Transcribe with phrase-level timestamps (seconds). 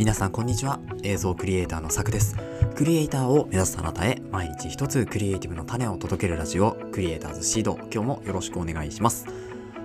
[0.00, 0.80] 皆さんこんにちは。
[1.02, 2.34] 映像クリエイターのさくです。
[2.74, 7.76] クリエイターを目指すあなたへ毎日一つクリエイティブの種を届けるラジオクリエイターズシード。
[7.92, 9.26] 今日もよろしくお願いします。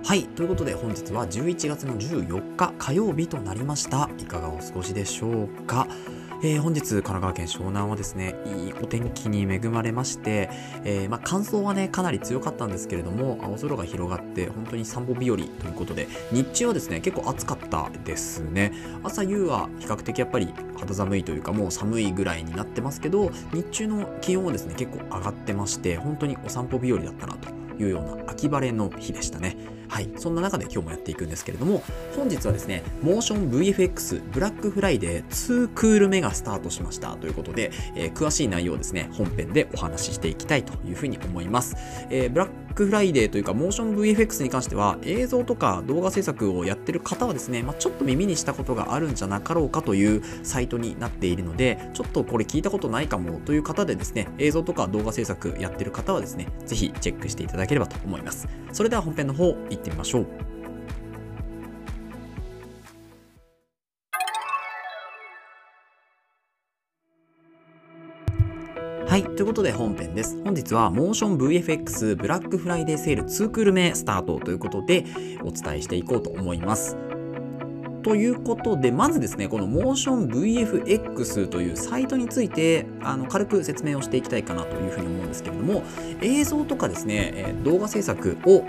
[0.02, 4.08] はいということで本日は11月の14日火曜日となりました。
[4.16, 5.86] いかがお過ごしでしょうか？
[6.42, 10.50] えー、本日、神奈川県湘南はですね、いいお天気に恵まれまして、
[10.84, 18.72] えー、まあ、乾燥はね、かなり強かったんですけれども、青空が広がって、本当に散歩日和ということで、日中はですね、結構暑かったですね。
[19.02, 27.48] 朝夕は比較的やっぱり肌寒いというか、もう寒いぐらいになってますけど、日中の気温はですね、結構上がってまして、本当にお散歩日和だったなと
[27.82, 29.56] いうような秋晴れの日でしたね。
[29.88, 31.82] はい、そんな中で今日もやっていくんですけれども、
[32.16, 41.76] 本日はですね、モーション VFX ブラックフライデー2クール目がスタートしましたということで、えー、詳しい内容をですね、本編でお話ししていきたいというふうに思います。
[42.10, 58.46] えー、ブラックフライデーというか、 motionVFX に関しては、映像とか動画制作をやってる方はですね、まあ、ちょっと耳にしたことがあるんじゃなかろうかというサイトになっているので、ちょっとこれ聞いたことないかもという方でですね、映像とか動画制作やってる方はですね、ぜひチェックしていただければと思います。
[58.72, 60.26] それでは本編の方、行ってみましょう。
[69.08, 69.22] はい。
[69.22, 70.42] ということで本編です。
[70.42, 75.04] 本日はモーション VFX ブラックフライデーセール2クール目スタートということで
[75.42, 76.96] お伝えしていこうと思います。
[78.06, 85.82] ということで、まずですね、このモーション VFX というサイトについて、あの、軽く説明をしていきたいかなというふうに思うんですけれども、
[86.20, 88.62] 映像とかですね、動画制作を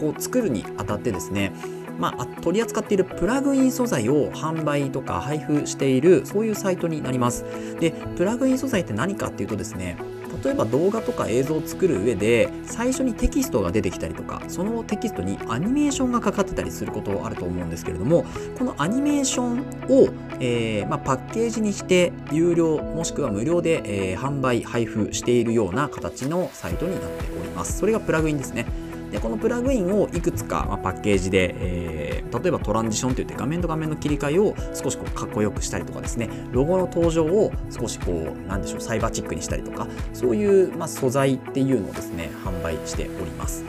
[0.00, 1.52] こう作るにあたってですね、
[1.98, 7.44] まあ、取り扱っているプラグイン素材を販売とか配布しているそういうサイトになります。
[7.78, 9.98] でプラグイン素材って何かっていうとですね
[10.44, 18.24] 例えば動画とか映像を作る上で最初にテキストが出てきたりとかそのテキストにアニメーションがかかってたりすることあると思うんですけれども
[18.58, 20.08] このアニメーションを、
[20.40, 27.78] えー、まあ、パッケージにして有料もしくは無料で、えー、販売配布しているような形のサイトになっております。
[27.78, 28.89] それがプラグインですね。
[29.10, 36.28] でこのプラグインをいくつか、ま、パッケージで、えー、例えばトランジションといって画面と画面の切り替えを少しこうかっこよくしたりとかですね。
[36.52, 43.64] ロゴの登場を少しこうなんでしょうサイバーチックにしたりとかそういう、ま、素材っていうのをですね販売しております。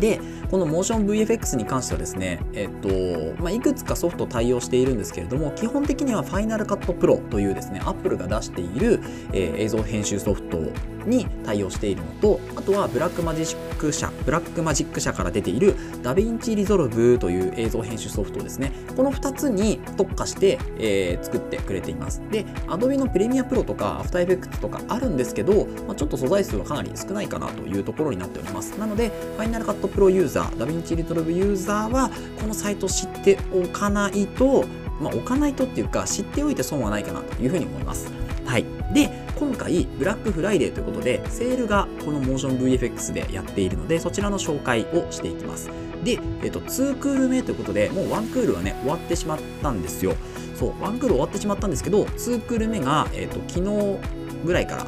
[0.00, 0.20] で
[0.50, 9.00] このモーション VFX に関してはですね、えっと、まあ、いくつかソフト対応しているんですけれども、基本的には Final Cut Pro というですね、Apple が出している、
[9.32, 10.58] えー、映像編集ソフト
[11.06, 18.72] に対応しているのと、あとはブラックマジック社、ブラックマジック社から出ている DaVinci Resolve という映像編集ソフトですね。
[18.96, 22.22] この2つに特化して、えー、作ってくれています。
[22.30, 28.78] で、Adobe の Premiere Pro とか After Effects とかあるんですけど、まあ、ちょっと素材数はかなり少ないかなというところになっております。
[28.78, 32.10] なので、Final Cut Pro ユーザー、 DaVinci Resolve ユーザーは、
[32.40, 34.64] このサイト知っておかないと、
[35.00, 38.10] まあ、置かないとっていうか、知っておいて損はないかなというふうに思います。
[38.44, 38.64] はい。
[38.92, 45.70] で、今回、ブラックフライデーということで、セールがこのモーション VFX でやっているので、そちらの紹介をしていきます。
[46.04, 50.14] で、えっと、2クール目ということで、もう1クールはね、終わってしまったんですよ。
[50.54, 53.98] そう、1クール終わってしまったんですけど、2クール目が、えっと、昨日
[54.44, 54.86] ぐらいから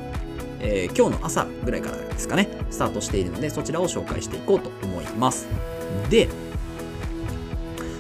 [0.61, 5.47] えー、今日の朝ぐらいからですかね、スタートしているので、そちらを紹介していこうと思います。
[6.11, 6.29] で、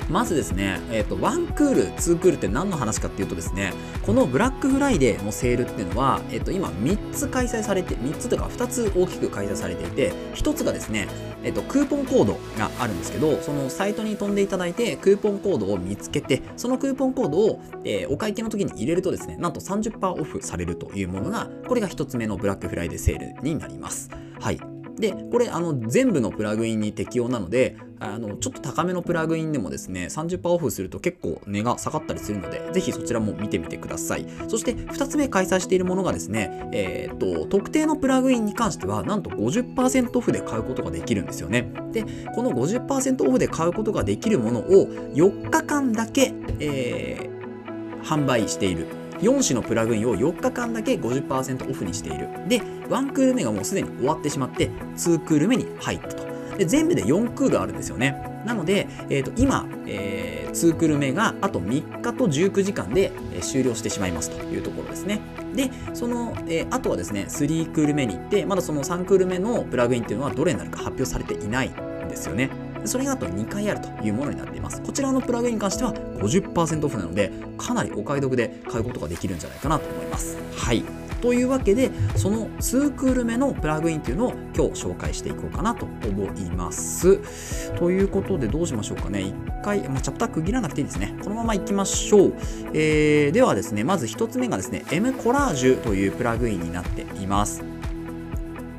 [0.09, 3.73] まずですね、えっ、ー、と、1クール、2クールって何の話かっていうとですね、
[4.03, 11.09] このブラックフライデーのセールっていうのは、えっ、ー、と、今3つ開催されて、3つというか2つ大きく開催されていて、1つがですね、
[11.43, 24.09] えっ、ー、と、クーポンコードがあるんですけど、そのサイトに飛んでいただいて、クーポンコードを見つけて、そのクーポンコードを、えお会計の時に入れるとですね、なんと30%オフされるというものが、これが1つ目のブラックフライデーセールになります。
[24.41, 24.76] はい。
[24.99, 34.27] で、これ、あの、全部のプラグインに適用なので、あの、ちょっと高めのプラグインでもですね、30%オフすると結構値が下がったりするので、ぜひそちらも見てみてください。
[34.49, 41.73] そして、2つ目開催しているものがですね、えー、っと、特定のプラグインに関しては、なんと50%オフで買うことができるんですよね。
[41.93, 42.05] で、
[42.35, 48.87] この50%オフで買うことができるものを4日間だけ、えー、販売している
[49.21, 52.29] 4種のプラグインを4日間だけ50%オフにしている。
[52.49, 56.27] で、1クール目がもうすでに終わってしまって、2クール目に入ったと。
[56.57, 58.43] で、全部で4クールあるんですよね。
[58.47, 65.21] なので、えー、と今、えー、2クール目があと3日と19時間で、終了してしまいますというところですね。
[65.55, 72.66] で、その、えー、あとはですね、3クール目に行って、まだその3クール目のプラグインっていうのはどれになるか発表されていないんですよね。
[72.89, 74.83] それがあと2回あるというものになっています。
[74.83, 80.37] こちらのプラグインに関しては50%オフなので、かなりお買い得で買うことができるんじゃないかなと思います。
[80.57, 81.07] はい。
[81.21, 89.35] というわけでその2クール目のプラグインっていうのを今日紹介していこうかなと思いますということでどうしましょうかね一
[89.65, 92.35] 回、まあ、チャプター区切らなくていいですねこのままいきましょう、
[92.75, 97.76] えー、ではですねまず1つ目がですね M コラージュというプラグインになっています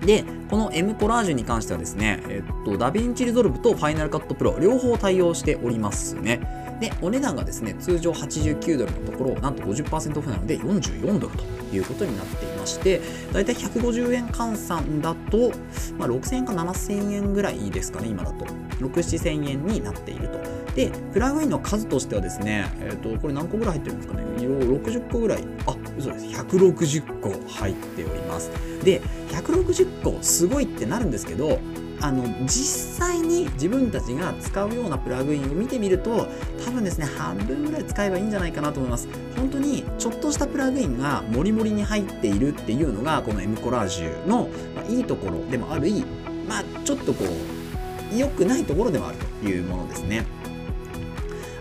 [0.07, 6.39] で、この M コラージュに関してはですね、えっと、 DaVinci Resolve と Final Cut Pro 両方対応しておりますね。
[6.79, 11.43] で、お値段がですね、通常89ドルのところ、なんと50%オフなので44ドルと
[11.75, 13.01] いうことになっていまして、
[13.33, 15.51] だいたい150円換算だと、
[15.97, 18.45] まあ、6000円か7000円ぐらいですかね、今だと。
[18.79, 20.39] 6、7000円になっていると。
[20.73, 28.51] で、プラグインの数としてはですね、えっ、と、これ何個ぐらい入ってるんですかね、60個ぐらい、あ、嘘です、160個入っております。
[28.83, 31.59] で、160個すごいってなるんですけど、
[31.99, 36.27] あの実際に自分たちが使うようなプラグインを見てみると
[36.63, 39.07] 多分ですね半分ぐらい使えばいいんじゃないかなと思います。
[39.35, 46.05] 本当にちょっとしたプラグインがモリモリに入っているっていうのがこの M コラージュの、ま、いいところでもあるい
[46.47, 50.25] まあちょっとこう良くないところでもあるというものですね。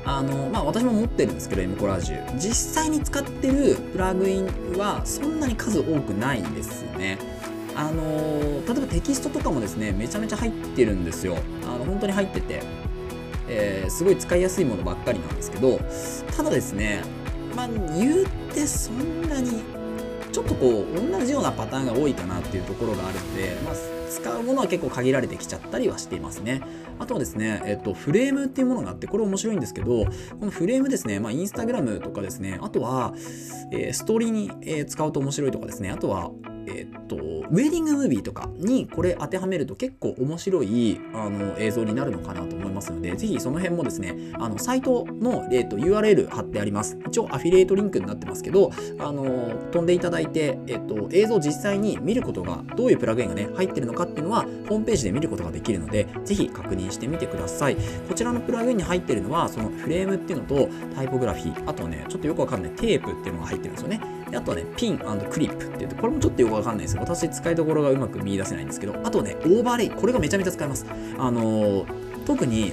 [0.08, 2.38] あのまあ、私も持ってるんですけど M コラージュ。
[2.38, 4.47] 実際に使ってるプラグイン
[4.79, 7.19] はそんなに数多くないんですね。
[7.75, 11.37] あの、例えばテキストとかもですねめちゃめちゃ入ってるんですよ。
[11.64, 12.62] あの本当に入ってて、
[13.49, 15.81] えー、すごい使いやすいものばっかりなんですけど
[16.37, 17.02] ただですね
[17.55, 19.62] まあ言うてそんなに
[20.32, 23.75] ちょっとこう同じようなパターンが多いかなっていうところがあるので、まあ、
[24.11, 26.62] 使うものは結構限られてきちゃったりはしていますね。
[26.99, 30.11] あとはですね、えっと、フレームっていうものがあって、これ面白いんですけど、こ
[30.44, 33.14] のフレームですね、まあ、インスタグラムとかですね、あとは、
[33.73, 36.31] えー、ストーリーに、えー、使うと面白いとかですね、あとは、
[36.67, 46.99] えっと、ウェディングムービーとかにこれ当てはめると結構面白いあの映像になるのかなと思いますので、ぜひその辺もですね、あのサイトの、えっと、URL 貼ってあります。
[47.07, 49.25] 一応アフィリエイトリンクになってますけど、あの
[49.73, 57.77] 飛んでいただいて、えっと、映像実際に見ることが、どういうプラグインがね、入ってるのかっていうのは、ホームページで見ることができるので、ぜひ確認してみてください。
[57.77, 64.16] こちらのプラグインに入ってるのは、そのフレームっていうのと、タイポグラフィー、あとね、ちょっとよくわかんないテープっていうのが入ってるんですよね。
[64.34, 67.02] あとはね、ピンクリップって言って、これもちょっとよくわかんないですよ。
[67.02, 69.90] 私使いどころがうまく見出せないんですけど、あとね、オーバーレイ。
[69.90, 70.84] これがめちゃめちゃ使えます。
[71.19, 72.73] あのー、特に、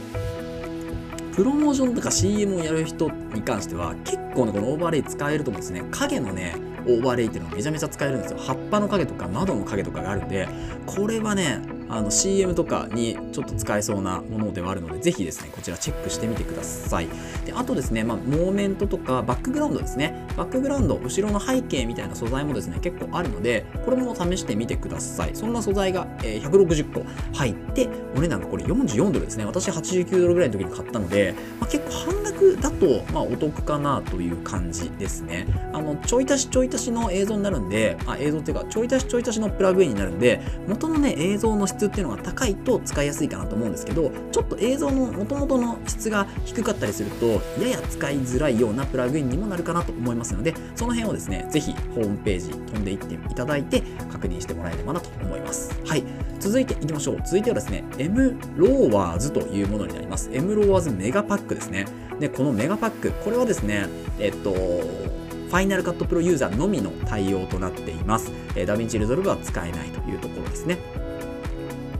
[1.35, 5.83] プロモーションとか CM をやる人に関しては、結構ね、このオーバーレイ使えると思うんですね。
[5.91, 6.55] 影のね、
[6.85, 8.39] オーバーレイっていうのがめちゃめちゃ使えるんですよ。
[8.39, 10.47] 葉っぱの影とか窓の影とかがあるんで、
[10.85, 11.61] これはね、
[11.93, 17.07] あの CM とかにちょっと使えそうなものではあるので、ぜひですね、こちらチェックしてみてください。
[17.45, 20.25] で、あとですね、まあ、モーメントとかバックグラウンドですね。
[20.35, 25.35] バックグラウンド、後ろの背景みたいな素材もですね、結構あるので、これも試してみてください。
[25.35, 29.45] そんな素材が、え、160個入って、お値段がこれ44ドルですね。
[29.45, 35.45] 私89ドルぐらいの時に買ったので、まあ、結構半額だと、まあ、お得かなという感じですね。
[35.73, 53.81] あの、ちょい足しちょい足しの映像になるんで、あ映像っていうか、ちょい足しちょい足しのプラグインになるんで、元のね、映像の質っていうのが高いと使いやすいかなと思うんですけどちょっと映像の元々の質が低かったりするとやや使いづらいようなプラグインにもなるかなと思いますのでその辺をですねぜひホームページ飛んでいっていただいて
[54.11, 55.71] 確認してもらえればなと思います。
[55.85, 56.03] はい。
[56.39, 57.17] 続いていきましょう。
[57.23, 60.29] 続いてはですね M ローワーズというものになります。
[60.33, 61.85] M ローワーズメガパックですね。
[62.19, 63.87] でこのメガパックこれはですね
[64.19, 68.31] えっと Final Cut Pro ユーザーのみの対応となっています。
[68.55, 70.77] え DaVinci Resolve は使えないというところですね。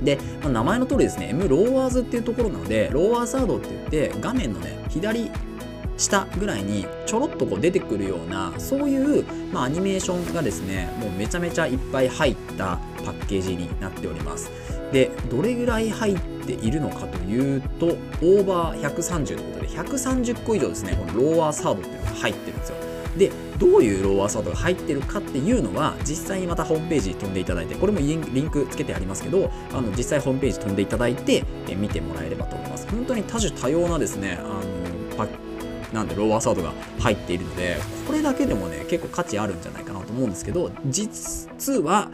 [0.04, 5.32] で、まあ、名前の通りですね、M ローワーズっていうところなので、ローワーサードって言って、画面のね、左
[5.98, 14.52] 下ぐらいにちょろっとこう出てくるような、そういう、まあ、アニメーションがですね、もうめちゃめちゃいっぱい入ったパッケージになっております。
[14.92, 22.76] で、どれぐらい入っているのかというと、オーバー130ということで、130個以上ですね、このローワーサードっていうのが入ってるんですよ。
[23.18, 31.44] でどういうローワーサードが入ってるかっていうのは実際にまたホームページ飛んでいただいてこれもリンクつけてありますけどあの実際ホームページ飛んでいただいて
[31.76, 35.28] 見てもらえればと思います本当に多種多様なですねあのパ
[35.94, 42.12] なんでローワーサードが入っているのでこれだけでもね結構価値あるんじゃないかなと思うんですけど実は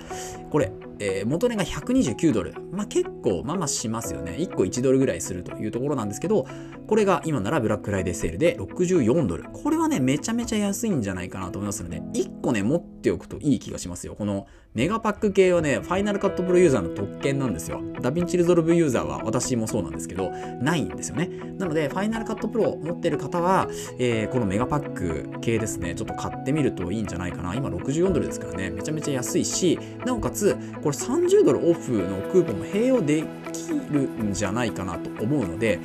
[0.49, 2.53] これえー、元値が129ドル。
[2.71, 4.33] まあ、結構、まあまあしますよね。
[4.33, 6.45] 1個1ドルぐらいするというところなんですけど、
[6.87, 9.45] これが今ならブラックフライデーセールで64ドル。
[9.45, 14.15] これめちゃめちゃ安いんじゃないかなと思いますので、1個ね、持っておくといい気がしますよ。
[14.15, 17.81] このメガパック系はね、 Final Cut Pro ユーザーの特権なんですよ。
[18.01, 20.29] DaVinci Resolve ユーザーは私もそうなんですけど、
[20.61, 21.27] ないんですよね。
[21.57, 27.55] なので、ファイナルカットプロ持ってる方は、えー、このメガパック系ですね、ちょっと買ってみるといいんじゃないかな。
[27.55, 35.79] 今64ドルですからね、めちゃめちゃ安いし、なおかつ、これ30ドルオフのクーポンも併用できるんじゃないかなと思うので、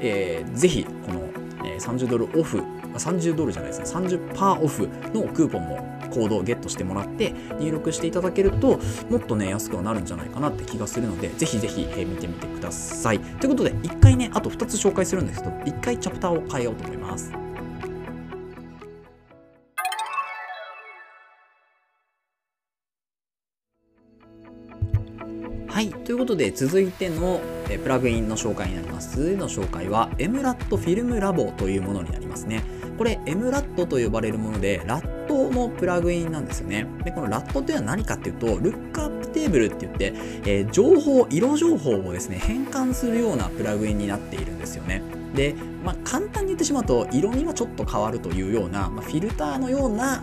[0.00, 2.62] えー、ぜひ、この、え、30ドルオフ、
[2.94, 13.20] 30ドルじゃないですね、30%オフのクーポンもコードをゲットしてもらって入力していただけるともっとね安くはなるんじゃないかなって気がするのでぜひぜひ、見てみてください。
[13.20, 17.32] ということで1回ねあと2つ紹介するんですけど1回チャプターを変えようと思います。
[26.20, 29.16] ことで続いてのプラグインの紹介になります。
[29.16, 32.62] 続いての紹介は MRAT フィルムラボというものになりますね。
[32.98, 36.86] これ MRAT と呼ばれるもので、ラットのプラグインなんですよね。
[37.04, 40.12] で、このラットっていうのは何かっていうと、ルックアップテーブルって言って、
[40.44, 45.02] えー、情報、色情報をですね、変換するようなプラグインになっているんですよね。
[45.34, 50.22] で、まあ、簡単に言ってしまうと、色味がちょっと変わるというような、まあ、フィルターのような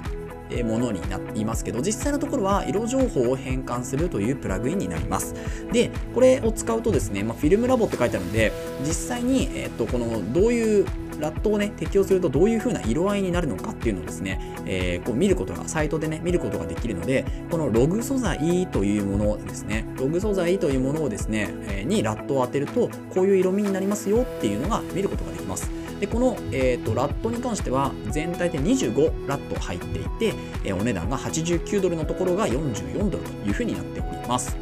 [0.64, 5.36] ものになっていますけど実際のところは色情報を変換するというプラグインになります
[5.72, 8.52] でこれを使うとですね、まあ、フィルムラボって書いてあるので
[8.82, 10.86] 実際に、えっとこのどういう
[11.20, 25.77] ラットをね、適用するとどういう風な色合いになるのかっていうのをですね、えー、こう見ることが、サイトでね、見ることができるので、このログ素材というものですね、ログ素材というものをですね、えー、にラットを当てると、こういう色味になりますよっていうのが見ることができます。
[26.00, 34.56] でこの、えーと、ラットに関しては全体で25ラット入っていて、え、お値段が89ドルのところが44ドルというふうになっております。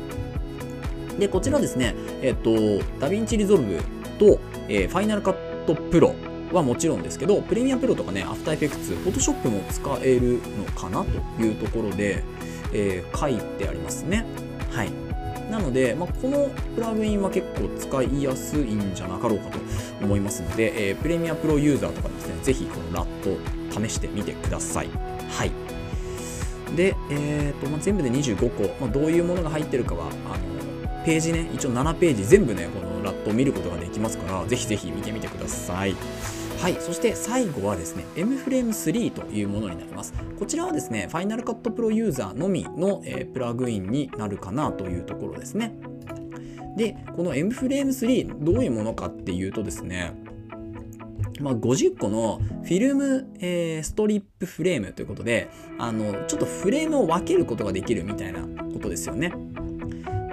[1.20, 3.77] でこちらですね、えっ、ー、と DaVinci Resolve
[4.20, 6.13] と、えー、 Final Cut Pro
[6.51, 12.24] はもちろんですけど Premiere Pro とかね After Effects Photoshop も使えるのかなというところで、
[12.74, 14.25] えー、書いてありますね。
[14.72, 15.05] はい。
[15.50, 19.60] なので、まあ、このプラグインは結構使いやすいんじゃなかろうかと
[20.02, 24.90] 思いますので、えー、 Premiere Pro ユーザーとかですね、ぜひこの LUT 試してみてください。
[25.30, 25.52] はい。
[26.75, 35.96] で、えーとまあ、全部で25個、まあ、どういうものが入ってるかは、あのページね、一応7ページ全部ね、このラットを見ることができますから、ぜひぜひ見てみてください。
[36.60, 40.14] はい、そして最後はですね、M フレーム3というものになります。
[40.40, 45.76] こちらはですね、Final Cut Pro ユーザーのみの、えー、プラグインになるかなというところですね。
[46.76, 50.14] で、この M フレーム3、どういうものかっていうとですね、
[51.40, 59.34] まあ、50個のフィルム、えー、ストリップフレームということで、あの、ちょっとフレームを分けることができるみたいなことですよね。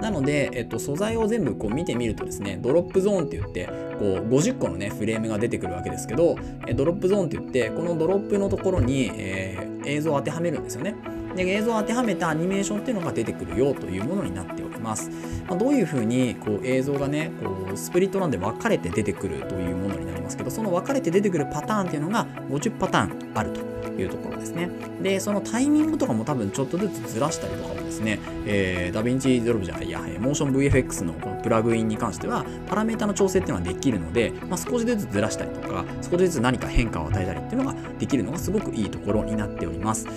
[0.03, 3.67] なので、えっと、素材を全部こう見てみるとですね、ドロップゾーンって言って、
[3.97, 6.35] こう50個のね、フレームが出てくるわけですけど、
[6.75, 10.95] ドロップゾーンって言って、このドロップのところに、えー、映像を当てはめるんですよね。
[11.37, 15.09] で映像を当てはめたアニメーションっていうのが出てくるよというものになっております。
[15.47, 24.69] まあ、どういうふうにこう映像がねこうスプリットなんで分かれて出てくるというものになりますけどその分かれて出てくるパターンっていうのが50パターンあるというところですね。
[25.01, 40.07] でそのタイミングとかも多分ちょっとずつずらしたりとかもですね、えー、 DaVinci Resolve じゃないやモーション VFX のこのプラグインに関してはパラメータの調整っていうのはできるので、まあ、少しずつずらしたりとか少しずつ何か変化を与えたりっていうのができるのがすごくいいところになっております。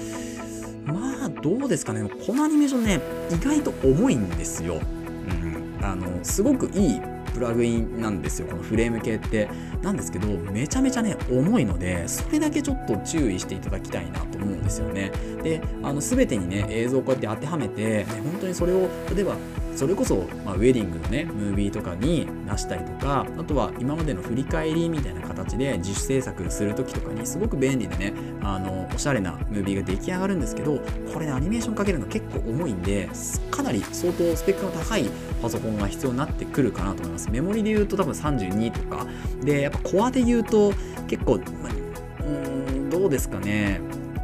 [0.85, 4.75] まあどうですかねこのアニメーションね意外と重いんですよ。
[4.75, 7.01] うん、あのすごくいい
[7.37, 9.49] プラグインなんですよこのフレーム系って。
[9.83, 15.13] なんですけどめちゃめちゃね重いのでそれだけちょっと注意していただきたいなと思うんですよね。
[15.45, 19.37] であの全てにね映像をこうやって当てはめて、ね、本当にそれを例えば
[19.77, 30.81] それこそ、まあ、ウェディングのねムービーとかに出したりとかあとは今までの振り返りみたいな形で自主制作する時とかにすごく便利でねあのおしゃれなムービーが出来上がるんですけど
[31.13, 33.09] これねアニメーションかけるの結構重いんで
[33.51, 35.05] かなり相当スペックの高い
[35.47, 39.07] パソコンが必要になってくるかなと思いますメモリで言うと多分32とか
[39.43, 40.73] でやっぱコアで言うと
[41.07, 43.81] 結構、まあ、うんどうですかね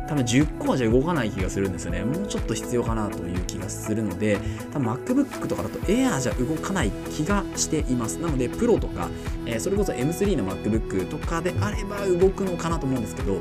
[0.08, 2.04] 多分10個はじゃ動かない気がするんですよね。
[2.04, 4.38] もうちょっと必要かなという気がするので、
[4.70, 8.18] 多分 MacBook とかだと Air じゃ動かない気がしています。
[8.18, 9.08] なので、プロとか、
[9.46, 13.40] えー、それこそ M3 の MacBook とかであれば動くのかなと思うんですけど、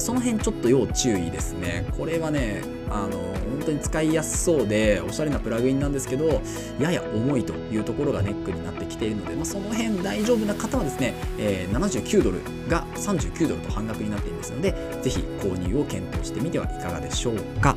[0.00, 1.86] その辺ちょっと要注意ですね。
[1.98, 6.40] これはね、あの本当に使いやすそうでおしゃれなプラグインなんですけど
[6.78, 17.76] やや重いというところがネックになってきているので、まあ、その辺大丈夫な方はですね、えー、79ドルが39ドルと半額になっていますのでぜひ購入を検討してみてはいかがでしょうか。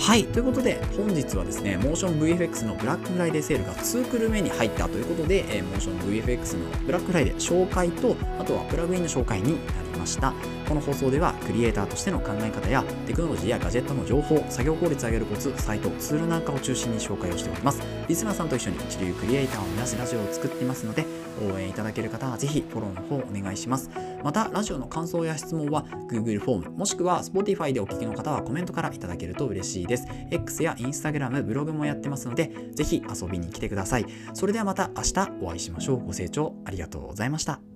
[0.00, 0.24] はい。
[0.24, 10.32] ということで、本日はですね、 motionVFX のブラックフライデーセールが2クール目に入ったということで、えー、 motionVFX のブラックフライデー紹介と、あとはプラグインの紹介になりますました。
[10.66, 17.80] この放送では、クリエイターとしての考え方や、テクノロジーやガジェットの情報、作業効率を上げるコツ、サイト、ツールなんかを中心に紹介をしております。
[18.08, 21.04] リスナーさんと一緒に一流クリエイターを目指すラジオを作っていますので、
[21.52, 23.90] 応援いただける方はぜひフォローの方お願いします。
[24.22, 30.06] また、ラジオの感想や質問は Google フォーム、もしくは Spotify でお聞きの方はコメントからいただけると嬉しいです。
[30.30, 34.06] X や Instagram、ブログもやってますので、ぜひ遊びに来てください。
[34.34, 36.04] それではまた明日お会いしましょう。
[36.04, 37.69] ご清聴ありがとうございました。